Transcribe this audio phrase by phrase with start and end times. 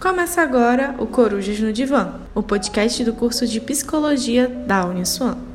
[0.00, 5.49] Começa agora o Corujas no Divã, o podcast do curso de Psicologia da Uniswan.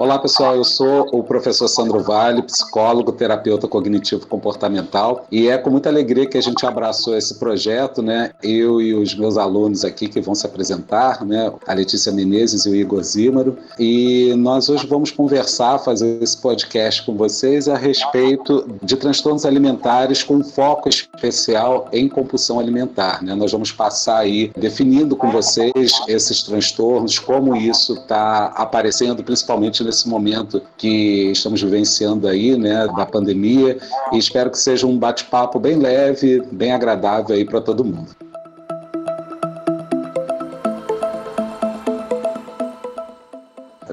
[0.00, 0.56] Olá, pessoal.
[0.56, 6.24] Eu sou o professor Sandro Vale, psicólogo, terapeuta cognitivo comportamental, e é com muita alegria
[6.24, 8.30] que a gente abraçou esse projeto, né?
[8.42, 11.52] Eu e os meus alunos aqui que vão se apresentar, né?
[11.66, 17.04] A Letícia Menezes e o Igor Zímaro, e nós hoje vamos conversar, fazer esse podcast
[17.04, 23.34] com vocês a respeito de transtornos alimentares com foco especial em compulsão alimentar, né?
[23.34, 30.08] Nós vamos passar aí definindo com vocês esses transtornos, como isso está aparecendo, principalmente nesse
[30.08, 33.76] momento que estamos vivenciando aí, né, da pandemia,
[34.12, 38.10] e espero que seja um bate-papo bem leve, bem agradável aí para todo mundo.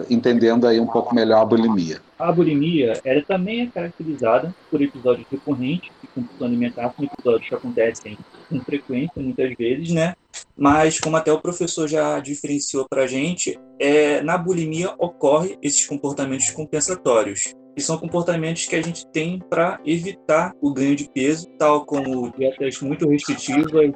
[0.08, 2.00] Entendendo aí um pouco melhor a bulimia.
[2.20, 7.56] A bulimia ela também é caracterizada por episódios recorrentes de compulsão alimentar, são episódios que
[7.56, 10.14] acontecem com frequência, muitas vezes, né?
[10.58, 15.86] Mas, como até o professor já diferenciou para a gente, é, na bulimia ocorre esses
[15.86, 17.54] comportamentos compensatórios.
[17.76, 22.32] E são comportamentos que a gente tem para evitar o ganho de peso, tal como
[22.36, 23.92] dietas muito restritivas,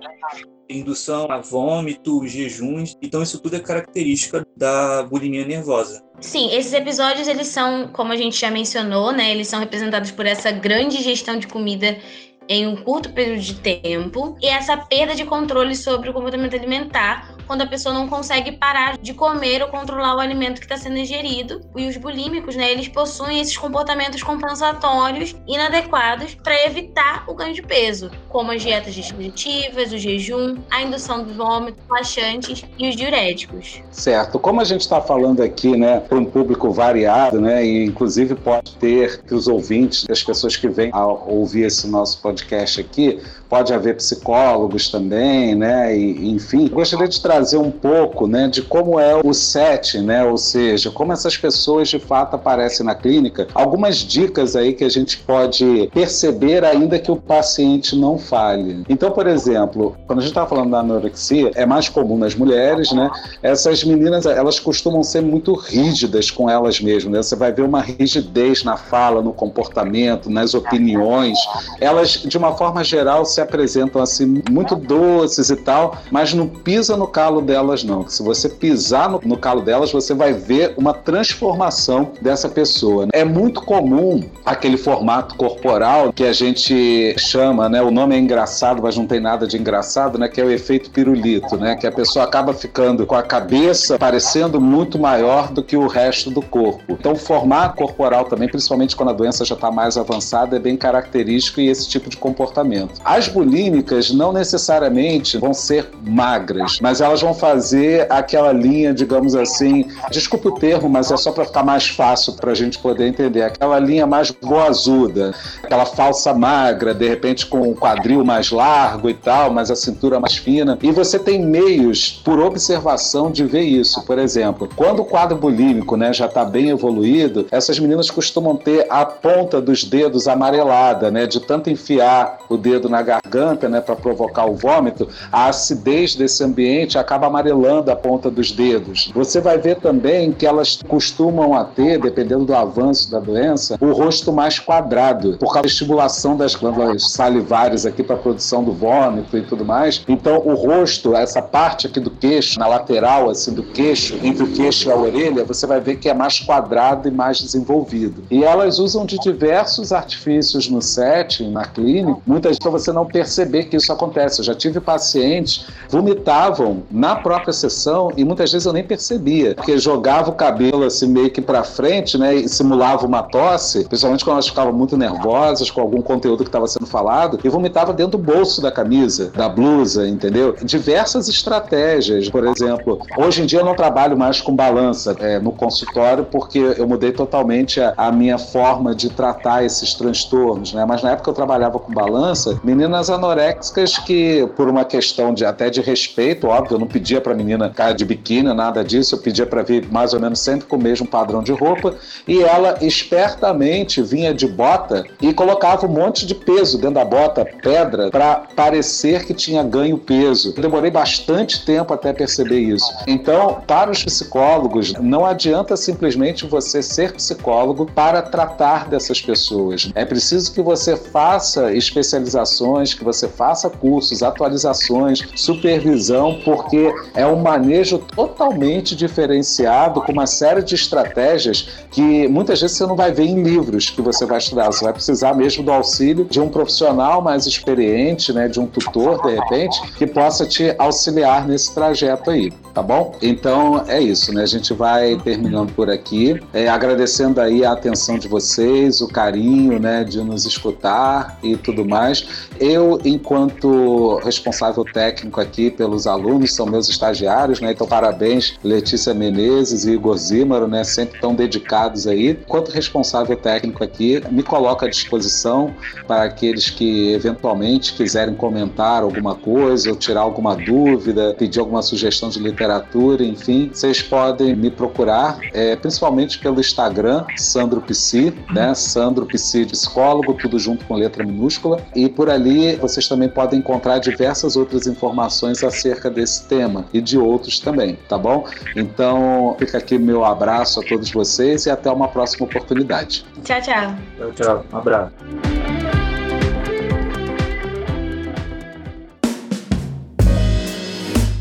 [0.69, 2.95] indução a vômito, jejuns.
[3.01, 6.01] Então isso tudo é característica da bulimia nervosa.
[6.19, 10.25] Sim, esses episódios eles são, como a gente já mencionou, né, eles são representados por
[10.25, 11.97] essa grande gestão de comida
[12.47, 17.30] em um curto período de tempo e essa perda de controle sobre o comportamento alimentar
[17.51, 20.97] quando a pessoa não consegue parar de comer ou controlar o alimento que está sendo
[20.97, 21.59] ingerido.
[21.75, 27.61] E os bulímicos, né, eles possuem esses comportamentos compensatórios inadequados para evitar o ganho de
[27.61, 33.83] peso, como as dietas restritivas, o jejum, a indução do vômito, laxantes e os diuréticos.
[33.91, 34.39] Certo.
[34.39, 38.77] Como a gente está falando aqui, né, para um público variado, né, e inclusive pode
[38.77, 43.19] ter que os ouvintes, as pessoas que vêm a ouvir esse nosso podcast aqui,
[43.51, 45.93] pode haver psicólogos também, né?
[45.93, 50.23] E, enfim, gostaria de trazer um pouco, né, de como é o set, né?
[50.23, 53.49] Ou seja, como essas pessoas de fato aparecem na clínica.
[53.53, 58.85] Algumas dicas aí que a gente pode perceber ainda que o paciente não fale.
[58.87, 62.93] Então, por exemplo, quando a gente está falando da anorexia, é mais comum nas mulheres,
[62.93, 63.11] né?
[63.43, 67.21] Essas meninas, elas costumam ser muito rígidas com elas mesmas, né?
[67.21, 71.37] Você vai ver uma rigidez na fala, no comportamento, nas opiniões.
[71.81, 76.95] Elas de uma forma geral, se apresentam assim muito doces e tal, mas não pisa
[76.95, 78.07] no calo delas, não.
[78.07, 83.07] Se você pisar no, no calo delas, você vai ver uma transformação dessa pessoa.
[83.13, 87.81] É muito comum aquele formato corporal que a gente chama, né?
[87.81, 90.27] O nome é engraçado, mas não tem nada de engraçado, né?
[90.27, 91.75] Que é o efeito pirulito, né?
[91.75, 96.29] Que a pessoa acaba ficando com a cabeça parecendo muito maior do que o resto
[96.29, 96.81] do corpo.
[96.89, 100.77] Então, o formato corporal também, principalmente quando a doença já está mais avançada, é bem
[100.77, 102.99] característico e esse tipo de comportamento.
[103.03, 109.85] As bulímicas não necessariamente vão ser magras, mas elas vão fazer aquela linha, digamos assim,
[110.11, 113.43] desculpe o termo, mas é só para ficar mais fácil para a gente poder entender,
[113.43, 115.33] aquela linha mais boazuda,
[115.63, 120.19] aquela falsa magra, de repente com o quadril mais largo e tal, mas a cintura
[120.19, 120.77] mais fina.
[120.81, 124.03] E você tem meios, por observação, de ver isso.
[124.03, 128.85] Por exemplo, quando o quadro bulímico né, já está bem evoluído, essas meninas costumam ter
[128.89, 133.01] a ponta dos dedos amarelada, né, de tanto enfiar o dedo na
[133.31, 138.51] garganta, né, para provocar o vômito, a acidez desse ambiente acaba amarelando a ponta dos
[138.51, 139.11] dedos.
[139.13, 143.91] Você vai ver também que elas costumam a ter, dependendo do avanço da doença, o
[143.91, 148.73] rosto mais quadrado, por causa da estimulação das glândulas salivares aqui para a produção do
[148.73, 150.03] vômito e tudo mais.
[150.07, 154.51] Então, o rosto, essa parte aqui do queixo, na lateral assim do queixo, entre o
[154.51, 158.23] queixo e a orelha, você vai ver que é mais quadrado e mais desenvolvido.
[158.29, 163.65] E elas usam de diversos artifícios no setting, na clínica, muitas vezes você não perceber
[163.65, 164.39] que isso acontece.
[164.39, 169.77] Eu já tive pacientes vomitavam na própria sessão e muitas vezes eu nem percebia, porque
[169.77, 174.35] jogava o cabelo assim meio que para frente, né, e simulava uma tosse, principalmente quando
[174.35, 178.17] elas ficavam muito nervosas com algum conteúdo que estava sendo falado, e vomitava dentro do
[178.17, 180.55] bolso da camisa, da blusa, entendeu?
[180.63, 185.51] Diversas estratégias, por exemplo, hoje em dia eu não trabalho mais com balança é, no
[185.51, 190.85] consultório porque eu mudei totalmente a, a minha forma de tratar esses transtornos, né?
[190.85, 195.45] Mas na época eu trabalhava com balança, meninas meninas anoréxicas que, por uma questão de
[195.45, 199.15] até de respeito, óbvio, eu não pedia para a menina ficar de biquíni, nada disso,
[199.15, 201.95] eu pedia para vir mais ou menos sempre com o mesmo padrão de roupa,
[202.27, 207.45] e ela espertamente vinha de bota e colocava um monte de peso dentro da bota,
[207.45, 210.53] pedra, para parecer que tinha ganho peso.
[210.55, 212.91] Eu demorei bastante tempo até perceber isso.
[213.07, 219.89] Então, para os psicólogos, não adianta simplesmente você ser psicólogo para tratar dessas pessoas.
[219.95, 227.41] É preciso que você faça especializações, que você faça cursos, atualizações, supervisão, porque é um
[227.41, 233.25] manejo totalmente diferenciado com uma série de estratégias que muitas vezes você não vai ver
[233.25, 234.67] em livros que você vai estudar.
[234.67, 239.21] Você vai precisar mesmo do auxílio de um profissional mais experiente, né, de um tutor,
[239.21, 243.15] de repente, que possa te auxiliar nesse trajeto aí, tá bom?
[243.21, 244.43] Então é isso, né?
[244.43, 249.79] A gente vai terminando por aqui, é, agradecendo aí a atenção de vocês, o carinho,
[249.79, 252.49] né, de nos escutar e tudo mais.
[252.71, 257.73] Eu, enquanto responsável técnico aqui pelos alunos, são meus estagiários, né?
[257.73, 260.81] Então parabéns, Letícia Menezes e Igor Zímaro, né?
[260.85, 262.29] Sempre tão dedicados aí.
[262.29, 265.73] Enquanto responsável técnico aqui, me coloco à disposição
[266.07, 272.29] para aqueles que eventualmente quiserem comentar alguma coisa ou tirar alguma dúvida, pedir alguma sugestão
[272.29, 278.73] de literatura, enfim, vocês podem me procurar, é, principalmente pelo Instagram, Sandro Psi, né?
[278.73, 281.81] Sandro Psi, psicólogo, tudo junto com letra minúscula.
[281.93, 282.29] E por
[282.61, 287.97] ali vocês também podem encontrar diversas outras informações acerca desse tema e de outros também,
[288.07, 288.47] tá bom?
[288.75, 293.25] Então, fica aqui meu abraço a todos vocês e até uma próxima oportunidade.
[293.43, 293.95] Tchau, tchau.
[294.17, 294.65] Tchau, tchau.
[294.71, 295.11] Um abraço.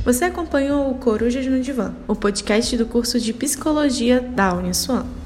[0.04, 5.19] Você acompanhou o Corujas no Divã, o podcast do curso de Psicologia da Uniswan.